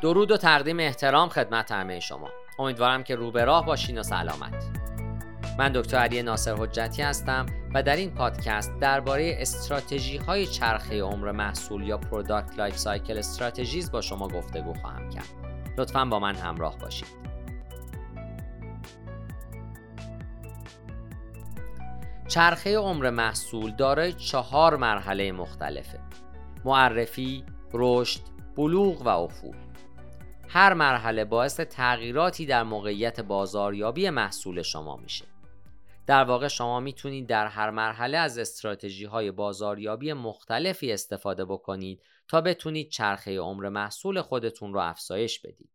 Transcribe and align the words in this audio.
درود 0.00 0.30
و 0.30 0.36
تقدیم 0.36 0.80
احترام 0.80 1.28
خدمت 1.28 1.72
همه 1.72 2.00
شما. 2.00 2.30
امیدوارم 2.58 3.02
که 3.02 3.16
رو 3.16 3.30
به 3.30 3.44
راه 3.44 3.66
باشین 3.66 3.98
و 3.98 4.02
سلامت. 4.02 4.64
من 5.58 5.72
دکتر 5.72 5.96
علی 5.96 6.22
ناصر 6.22 6.54
حجتی 6.54 7.02
هستم 7.02 7.46
و 7.74 7.82
در 7.82 7.96
این 7.96 8.10
پادکست 8.10 8.78
درباره 8.80 9.36
استراتژی 9.38 10.16
های 10.16 10.46
چرخه 10.46 11.02
عمر 11.02 11.32
محصول 11.32 11.82
یا 11.82 11.98
product 11.98 12.58
life 12.58 12.78
cycle 12.78 13.18
strategies 13.18 13.90
با 13.90 14.00
شما 14.00 14.28
گفتگو 14.28 14.74
خواهم 14.74 15.10
کرد. 15.10 15.28
لطفا 15.78 16.04
با 16.04 16.18
من 16.18 16.34
همراه 16.34 16.78
باشید. 16.78 17.20
چرخه 22.28 22.76
عمر 22.78 23.10
محصول 23.10 23.70
دارای 23.76 24.12
چهار 24.12 24.76
مرحله 24.76 25.32
مختلفه. 25.32 26.00
معرفی، 26.64 27.44
رشد، 27.72 28.20
بلوغ 28.56 29.02
و 29.02 29.08
افول. 29.08 29.56
هر 30.52 30.74
مرحله 30.74 31.24
باعث 31.24 31.60
تغییراتی 31.60 32.46
در 32.46 32.62
موقعیت 32.62 33.20
بازاریابی 33.20 34.10
محصول 34.10 34.62
شما 34.62 34.96
میشه 34.96 35.24
در 36.06 36.24
واقع 36.24 36.48
شما 36.48 36.80
می‌تونید 36.80 37.26
در 37.26 37.46
هر 37.46 37.70
مرحله 37.70 38.18
از 38.18 38.38
استراتژی 38.38 39.04
های 39.04 39.30
بازاریابی 39.30 40.12
مختلفی 40.12 40.92
استفاده 40.92 41.44
بکنید 41.44 42.02
تا 42.28 42.40
بتونید 42.40 42.88
چرخه 42.88 43.38
عمر 43.38 43.68
محصول 43.68 44.22
خودتون 44.22 44.74
رو 44.74 44.80
افزایش 44.80 45.38
بدید. 45.40 45.70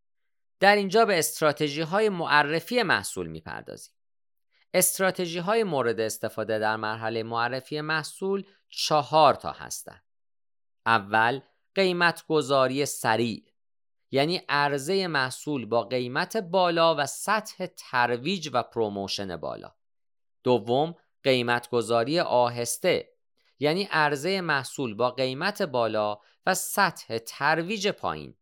در 0.59 0.75
اینجا 0.75 1.05
به 1.05 1.19
استراتژی 1.19 1.81
های 1.81 2.09
معرفی 2.09 2.83
محصول 2.83 3.27
می‌پردازیم. 3.27 3.93
استراتژی 4.73 5.39
های 5.39 5.63
مورد 5.63 5.99
استفاده 5.99 6.59
در 6.59 6.75
مرحله 6.75 7.23
معرفی 7.23 7.81
محصول 7.81 8.43
چهار 8.69 9.33
تا 9.33 9.51
هستند. 9.51 10.03
اول 10.85 11.39
قیمت 11.75 12.25
گذاری 12.27 12.85
سریع 12.85 13.54
یعنی 14.11 14.41
عرضه 14.49 15.07
محصول 15.07 15.65
با 15.65 15.83
قیمت 15.83 16.37
بالا 16.37 16.95
و 16.95 17.05
سطح 17.05 17.65
ترویج 17.65 18.49
و 18.53 18.63
promotion 18.63 19.37
بالا. 19.37 19.75
دوم 20.43 20.95
قیمت 21.23 21.69
گذاری 21.69 22.19
آهسته 22.19 23.09
یعنی 23.59 23.83
عرضه 23.83 24.41
محصول 24.41 24.93
با 24.93 25.11
قیمت 25.11 25.61
بالا 25.61 26.19
و 26.45 26.53
سطح 26.53 27.17
ترویج 27.17 27.87
پایین. 27.87 28.35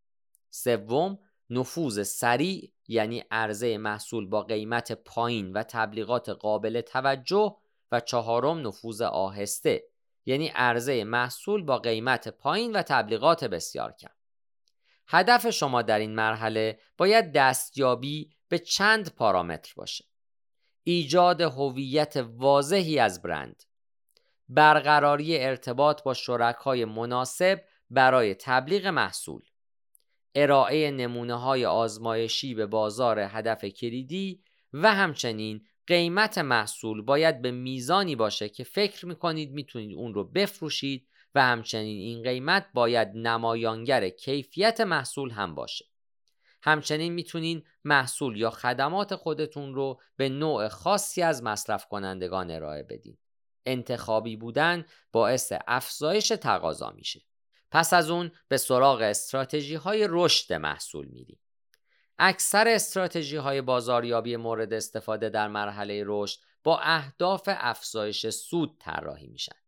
سوم 0.50 1.20
نفوذ 1.50 2.04
سریع 2.08 2.74
یعنی 2.88 3.24
عرضه 3.32 3.78
محصول 3.78 4.28
با 4.28 4.42
قیمت 4.42 4.92
پایین 4.92 5.54
و 5.54 5.64
تبلیغات 5.64 6.30
قابل 6.30 6.82
توجه 6.82 7.56
و 7.92 8.00
چهارم 8.00 8.68
نفوذ 8.68 9.02
آهسته 9.02 9.84
یعنی 10.26 10.48
عرضه 10.48 11.04
محصول 11.04 11.64
با 11.64 11.78
قیمت 11.78 12.28
پایین 12.28 12.76
و 12.76 12.82
تبلیغات 12.82 13.44
بسیار 13.44 13.92
کم. 13.92 14.10
هدف 15.14 15.50
شما 15.50 15.82
در 15.82 16.00
این 16.00 16.16
مرحله 16.16 16.80
باید 16.98 17.32
دستیابی 17.32 18.30
به 18.50 18.60
چند 18.60 19.16
پارامتر 19.16 19.74
باشه. 19.76 20.06
ایجاد 20.84 21.42
هویت 21.42 22.18
واضحی 22.18 23.00
از 23.00 23.22
برند 23.22 23.64
برقراری 24.50 25.38
ارتباط 25.40 26.04
با 26.04 26.14
شرکای 26.14 26.86
مناسب 26.86 27.64
برای 27.90 28.36
تبلیغ 28.36 28.88
محصول 28.88 29.42
ارائه 30.36 30.92
نمونه 30.92 31.36
های 31.36 31.66
آزمایشی 31.66 32.56
به 32.56 32.66
بازار 32.66 33.20
هدف 33.20 33.66
کلیدی 33.66 34.44
و 34.74 34.94
همچنین 34.94 35.66
قیمت 35.88 36.38
محصول 36.38 37.02
باید 37.02 37.42
به 37.42 37.52
میزانی 37.52 38.16
باشه 38.16 38.50
که 38.50 38.64
فکر 38.64 39.06
می‌کنید 39.06 39.52
می‌تونید 39.52 39.98
اون 39.98 40.14
رو 40.14 40.24
بفروشید 40.24 41.08
و 41.36 41.42
همچنین 41.42 41.98
این 41.98 42.24
قیمت 42.24 42.66
باید 42.74 43.08
نمایانگر 43.14 44.10
کیفیت 44.10 44.82
محصول 44.82 45.32
هم 45.32 45.56
باشه 45.56 45.86
همچنین 46.64 47.14
می‌تونین 47.14 47.64
محصول 47.84 48.38
یا 48.38 48.50
خدمات 48.50 49.16
خودتون 49.16 49.74
رو 49.74 50.00
به 50.16 50.30
نوع 50.30 50.68
خاصی 50.68 51.22
از 51.22 51.44
مصرف 51.44 51.88
کنندگان 51.88 52.52
ارائه 52.52 52.84
بدین. 52.84 53.18
انتخابی 53.66 54.36
بودن 54.36 54.86
باعث 55.12 55.54
افزایش 55.68 56.28
تقاضا 56.28 56.92
میشه. 56.92 57.22
پس 57.72 57.94
از 57.94 58.10
اون 58.10 58.32
به 58.48 58.58
سراغ 58.58 59.02
استراتژی 59.02 59.76
های 59.76 60.08
رشد 60.10 60.54
محصول 60.54 61.08
میریم. 61.08 61.40
اکثر 62.20 62.68
استراتژی 62.68 63.38
های 63.38 63.62
بازاریابی 63.62 64.36
مورد 64.36 64.74
استفاده 64.74 65.30
در 65.30 65.48
مرحله 65.48 66.04
رشد 66.06 66.40
با 66.64 66.80
اهداف 66.80 67.44
افزایش 67.48 68.30
سود 68.30 68.78
طراحی 68.80 69.28
میشن. 69.28 69.63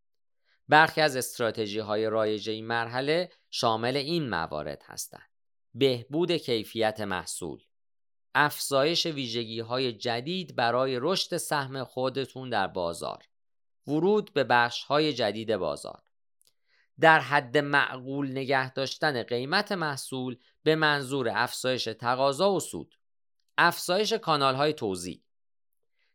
برخی 0.68 1.00
از 1.00 1.16
استراتژی 1.16 1.78
های 1.78 2.06
رایج 2.06 2.50
این 2.50 2.66
مرحله 2.66 3.30
شامل 3.50 3.96
این 3.96 4.28
موارد 4.28 4.82
هستند. 4.86 5.30
بهبود 5.74 6.32
کیفیت 6.32 7.00
محصول. 7.00 7.62
افزایش 8.34 9.06
ویژگی 9.06 9.60
های 9.60 9.92
جدید 9.92 10.56
برای 10.56 10.98
رشد 11.00 11.36
سهم 11.36 11.84
خودتون 11.84 12.50
در 12.50 12.66
بازار. 12.66 13.22
ورود 13.86 14.32
به 14.32 14.44
بخش 14.44 14.82
های 14.84 15.12
جدید 15.12 15.56
بازار. 15.56 16.02
در 17.00 17.20
حد 17.20 17.58
معقول 17.58 18.30
نگه 18.30 18.72
داشتن 18.72 19.22
قیمت 19.22 19.72
محصول 19.72 20.36
به 20.62 20.74
منظور 20.74 21.28
افزایش 21.34 21.84
تقاضا 21.84 22.52
و 22.52 22.60
سود. 22.60 22.94
افزایش 23.58 24.12
کانال 24.12 24.54
های 24.54 24.72
توزیع. 24.72 25.22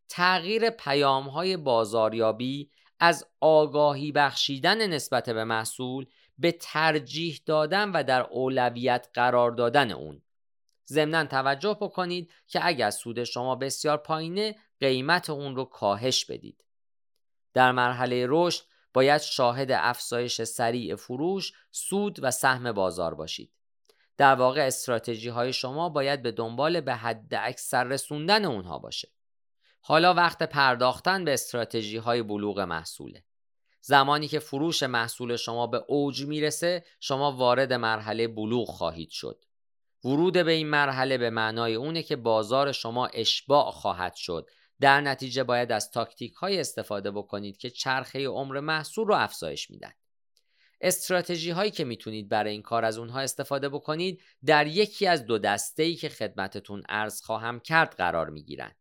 تغییر 0.10 0.70
پیام 0.70 1.30
های 1.30 1.58
بازاریابی 1.58 2.72
از 3.04 3.26
آگاهی 3.40 4.12
بخشیدن 4.12 4.88
نسبت 4.88 5.30
به 5.30 5.44
محصول 5.44 6.06
به 6.38 6.52
ترجیح 6.52 7.42
دادن 7.46 7.92
و 7.92 8.04
در 8.04 8.22
اولویت 8.22 9.08
قرار 9.14 9.52
دادن 9.52 9.92
اون. 9.92 10.22
ضمنا 10.88 11.26
توجه 11.26 11.78
بکنید 11.82 12.32
که 12.48 12.60
اگر 12.64 12.90
سود 12.90 13.24
شما 13.24 13.56
بسیار 13.56 13.98
پایینه 13.98 14.56
قیمت 14.80 15.30
اون 15.30 15.56
رو 15.56 15.66
کاهش 15.66 16.26
بدید. 16.26 16.64
در 17.54 17.72
مرحله 17.72 18.26
رشد 18.30 18.64
باید 18.94 19.22
شاهد 19.22 19.72
افزایش 19.72 20.42
سریع 20.42 20.96
فروش 20.96 21.54
سود 21.72 22.20
و 22.24 22.32
سهم 22.32 22.72
بازار 22.72 23.14
باشید. 23.14 23.52
در 24.18 24.36
واقع 24.36 24.68
استراتژی 24.68 25.30
های 25.30 25.54
شما 25.54 25.90
باید 25.90 26.22
به 26.22 26.32
دنبال 26.32 26.82
به 26.82 26.96
حد 26.96 27.34
اکثر 27.34 27.84
رسوندن 27.84 28.46
اونها 28.46 28.80
باشه. 28.80 29.10
حالا 29.82 30.14
وقت 30.14 30.44
پرداختن 30.44 31.26
به 31.26 31.34
استراتژی 31.34 31.98
های 31.98 32.24
بلوغ 32.24 32.60
محصوله. 32.60 33.24
زمانی 33.82 34.28
که 34.28 34.40
فروش 34.40 34.84
محصول 34.84 35.36
شما 35.36 35.68
به 35.68 35.84
اوج 35.88 36.26
می‌رسه 36.26 36.86
شما 37.00 37.32
وارد 37.32 37.74
مرحله 37.74 38.28
بلوغ 38.28 38.68
خواهید 38.68 39.10
شد. 39.10 39.46
ورود 40.04 40.34
به 40.34 40.52
این 40.52 40.68
مرحله 40.68 41.18
به 41.18 41.30
معنای 41.30 41.76
اونه 41.76 42.04
که 42.04 42.16
بازار 42.16 42.72
شما 42.72 43.08
اشباع 43.08 43.72
خواهد 43.72 44.16
شد. 44.16 44.50
در 44.82 45.02
نتیجه 45.02 45.44
باید 45.44 45.72
از 45.72 45.92
تاکتیک 45.92 46.34
های 46.34 46.60
استفاده 46.60 47.12
بکنید 47.12 47.58
که 47.58 47.70
چرخه 47.70 48.28
عمر 48.28 48.60
محصول 48.60 49.08
رو 49.08 49.16
افزایش 49.16 49.72
میدن 49.72 49.92
استراتژی 50.82 51.52
هایی 51.52 51.72
که 51.72 51.84
می‌تونید 51.84 52.30
برای 52.30 52.52
این 52.52 52.62
کار 52.62 52.86
از 52.86 52.98
اونها 52.98 53.20
استفاده 53.20 53.70
بکنید 53.70 54.22
در 54.46 54.68
یکی 54.68 55.08
از 55.08 55.26
دو 55.26 55.38
دسته 55.38 55.84
ای 55.84 55.96
که 55.96 56.10
خدمتتون 56.10 56.84
عرض 56.90 57.22
خواهم 57.22 57.60
کرد 57.60 57.96
قرار 57.96 58.30
می‌گیرند. 58.30 58.81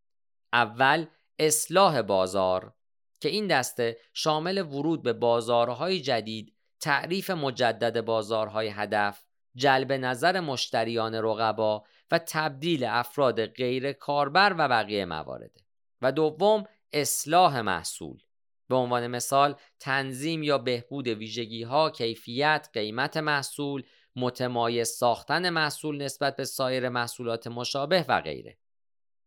اول 0.52 1.06
اصلاح 1.38 2.02
بازار 2.02 2.74
که 3.20 3.28
این 3.28 3.46
دسته 3.46 3.96
شامل 4.14 4.58
ورود 4.58 5.02
به 5.02 5.12
بازارهای 5.12 6.00
جدید، 6.00 6.54
تعریف 6.80 7.30
مجدد 7.30 8.00
بازارهای 8.00 8.68
هدف، 8.68 9.24
جلب 9.54 9.92
نظر 9.92 10.40
مشتریان 10.40 11.14
رقبا 11.14 11.84
و 12.10 12.18
تبدیل 12.18 12.84
افراد 12.84 13.46
غیر 13.46 13.92
کاربر 13.92 14.54
و 14.58 14.68
بقیه 14.68 15.04
موارده 15.04 15.60
و 16.02 16.12
دوم 16.12 16.64
اصلاح 16.92 17.60
محصول 17.60 18.22
به 18.68 18.76
عنوان 18.76 19.06
مثال 19.06 19.54
تنظیم 19.78 20.42
یا 20.42 20.58
بهبود 20.58 21.08
ویژگی 21.08 21.62
ها، 21.62 21.90
کیفیت، 21.90 22.68
قیمت 22.72 23.16
محصول، 23.16 23.82
متمایز 24.16 24.88
ساختن 24.88 25.50
محصول 25.50 26.02
نسبت 26.02 26.36
به 26.36 26.44
سایر 26.44 26.88
محصولات 26.88 27.46
مشابه 27.46 28.04
و 28.08 28.20
غیره. 28.20 28.58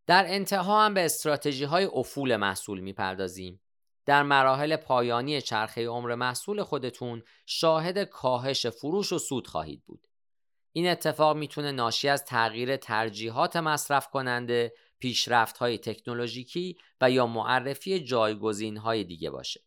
در 0.07 0.25
انتها 0.27 0.85
هم 0.85 0.93
به 0.93 1.05
استراتژی 1.05 1.63
های 1.63 1.85
افول 1.93 2.35
محصول 2.35 2.79
می‌پردازیم 2.79 3.61
در 4.05 4.23
مراحل 4.23 4.75
پایانی 4.75 5.41
چرخه 5.41 5.87
عمر 5.87 6.15
محصول 6.15 6.63
خودتون 6.63 7.23
شاهد 7.45 8.03
کاهش 8.03 8.67
فروش 8.67 9.13
و 9.13 9.19
سود 9.19 9.47
خواهید 9.47 9.83
بود. 9.85 10.07
این 10.71 10.87
اتفاق 10.87 11.37
می‌تونه 11.37 11.71
ناشی 11.71 12.09
از 12.09 12.25
تغییر 12.25 12.77
ترجیحات 12.77 13.55
مصرف 13.55 14.07
کننده، 14.07 14.73
پیشرفت 14.99 15.57
های 15.57 15.77
تکنولوژیکی 15.77 16.77
و 17.01 17.11
یا 17.11 17.27
معرفی 17.27 18.03
جایگزین 18.03 18.77
های 18.77 19.03
دیگه 19.03 19.29
باشه. 19.29 19.61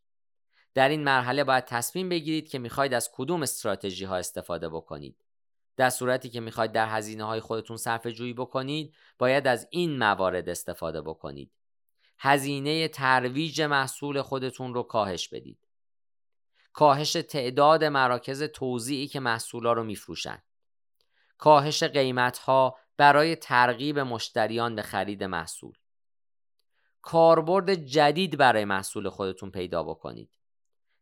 در 0.75 0.89
این 0.89 1.05
مرحله 1.05 1.45
باید 1.45 1.65
تصمیم 1.65 2.09
بگیرید 2.09 2.49
که 2.49 2.59
می‌خواید 2.59 2.95
از 2.95 3.11
کدوم 3.13 3.43
استراتژی 3.43 4.05
ها 4.05 4.17
استفاده 4.17 4.69
بکنید. 4.69 5.26
در 5.77 5.91
صورتی 5.91 6.31
که 6.31 6.41
می‌خواید 6.41 6.73
در 6.73 6.89
هزینه 6.89 7.25
های 7.25 7.41
خودتون 7.41 7.77
صرفه 7.77 8.13
جویی 8.13 8.35
بکنید، 8.35 8.95
باید 9.19 9.47
از 9.47 9.69
این 9.71 9.99
موارد 9.99 10.49
استفاده 10.49 11.03
بکنید. 11.03 11.53
هزینه 12.19 12.89
ترویج 12.89 13.63
محصول 13.63 14.23
خودتون 14.23 14.75
رو 14.75 14.83
کاهش 14.83 15.29
بدید. 15.29 15.59
کاهش 16.73 17.13
تعداد 17.13 17.85
مراکز 17.85 18.43
توزیعی 18.43 19.07
که 19.07 19.21
محصولا 19.21 19.73
رو 19.73 19.85
میفروشن. 19.85 20.43
کاهش 21.39 21.83
قیمت 21.83 22.39
ها 22.39 22.77
برای 22.97 23.37
ترغیب 23.37 23.99
مشتریان 23.99 24.75
به 24.75 24.83
خرید 24.83 25.25
محصول 25.25 25.75
کاربرد 27.03 27.75
جدید 27.75 28.37
برای 28.37 28.65
محصول 28.65 29.09
خودتون 29.09 29.51
پیدا 29.51 29.83
بکنید 29.83 30.39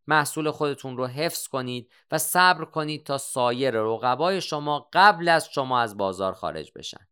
محصول 0.06 0.50
خودتون 0.50 0.96
رو 0.96 1.06
حفظ 1.06 1.48
کنید 1.48 1.92
و 2.10 2.18
صبر 2.18 2.64
کنید 2.64 3.06
تا 3.06 3.18
سایر 3.18 3.74
رقبای 3.74 4.40
شما 4.40 4.88
قبل 4.92 5.28
از 5.28 5.48
شما 5.52 5.80
از 5.80 5.96
بازار 5.96 6.32
خارج 6.32 6.72
بشن 6.74 7.06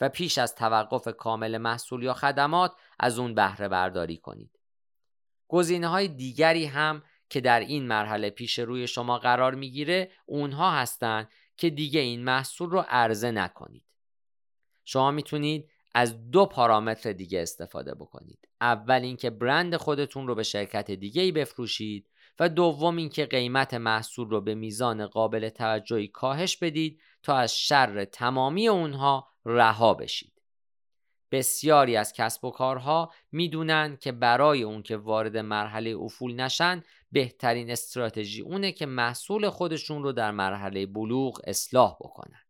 و 0.00 0.08
پیش 0.08 0.38
از 0.38 0.54
توقف 0.54 1.08
کامل 1.08 1.58
محصول 1.58 2.02
یا 2.02 2.14
خدمات 2.14 2.72
از 3.00 3.18
اون 3.18 3.34
بهره 3.34 3.68
برداری 3.68 4.16
کنید. 4.16 4.58
گزینه 5.48 5.88
های 5.88 6.08
دیگری 6.08 6.64
هم 6.64 7.02
که 7.28 7.40
در 7.40 7.60
این 7.60 7.86
مرحله 7.86 8.30
پیش 8.30 8.58
روی 8.58 8.86
شما 8.86 9.18
قرار 9.18 9.54
می‌گیره 9.54 10.10
اونها 10.26 10.70
هستند 10.70 11.30
که 11.56 11.70
دیگه 11.70 12.00
این 12.00 12.24
محصول 12.24 12.70
رو 12.70 12.84
عرضه 12.88 13.30
نکنید. 13.30 13.84
شما 14.84 15.10
می‌تونید 15.10 15.70
از 15.94 16.30
دو 16.30 16.46
پارامتر 16.46 17.12
دیگه 17.12 17.42
استفاده 17.42 17.94
بکنید. 17.94 18.48
اول 18.60 19.00
اینکه 19.02 19.30
برند 19.30 19.76
خودتون 19.76 20.26
رو 20.26 20.34
به 20.34 20.42
شرکت 20.42 20.90
دیگه 20.90 21.22
ای 21.22 21.32
بفروشید 21.32 22.08
و 22.40 22.48
دوم 22.48 22.96
اینکه 22.96 23.26
قیمت 23.26 23.74
محصول 23.74 24.30
رو 24.30 24.40
به 24.40 24.54
میزان 24.54 25.06
قابل 25.06 25.48
توجهی 25.48 26.08
کاهش 26.08 26.56
بدید 26.56 27.00
تا 27.22 27.36
از 27.36 27.58
شر 27.58 28.04
تمامی 28.04 28.68
اونها 28.68 29.28
رها 29.44 29.94
بشید. 29.94 30.32
بسیاری 31.30 31.96
از 31.96 32.12
کسب 32.12 32.44
و 32.44 32.50
کارها 32.50 33.12
می‌دونن 33.32 33.96
که 33.96 34.12
برای 34.12 34.62
اون 34.62 34.82
که 34.82 34.96
وارد 34.96 35.36
مرحله 35.36 35.96
افول 35.96 36.34
نشن 36.34 36.82
بهترین 37.12 37.70
استراتژی 37.70 38.42
اونه 38.42 38.72
که 38.72 38.86
محصول 38.86 39.48
خودشون 39.48 40.02
رو 40.02 40.12
در 40.12 40.30
مرحله 40.30 40.86
بلوغ 40.86 41.40
اصلاح 41.44 41.96
بکنن. 42.00 42.40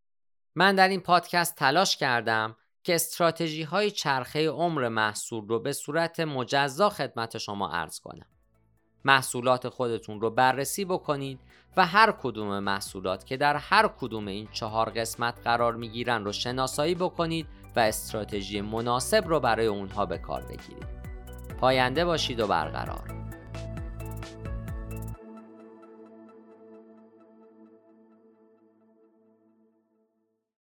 من 0.54 0.74
در 0.74 0.88
این 0.88 1.00
پادکست 1.00 1.56
تلاش 1.56 1.96
کردم 1.96 2.56
که 2.82 2.94
استراتژی 2.94 3.62
های 3.62 3.90
چرخه 3.90 4.48
عمر 4.48 4.88
محصول 4.88 5.48
رو 5.48 5.60
به 5.60 5.72
صورت 5.72 6.20
مجزا 6.20 6.90
خدمت 6.90 7.38
شما 7.38 7.70
عرض 7.70 8.00
کنم. 8.00 8.26
محصولات 9.04 9.68
خودتون 9.68 10.20
رو 10.20 10.30
بررسی 10.30 10.84
بکنید 10.84 11.40
و 11.76 11.86
هر 11.86 12.12
کدوم 12.12 12.58
محصولات 12.58 13.26
که 13.26 13.36
در 13.36 13.56
هر 13.56 13.88
کدوم 13.88 14.28
این 14.28 14.48
چهار 14.52 14.90
قسمت 14.90 15.34
قرار 15.44 15.76
می‌گیرن 15.76 16.24
رو 16.24 16.32
شناسایی 16.32 16.94
بکنید 16.94 17.46
و 17.76 17.80
استراتژی 17.80 18.60
مناسب 18.60 19.24
رو 19.28 19.40
برای 19.40 19.66
اونها 19.66 20.06
به 20.06 20.18
کار 20.18 20.42
بگیرید. 20.42 21.02
پاینده 21.60 22.04
باشید 22.04 22.40
و 22.40 22.46
برقرار. 22.46 23.21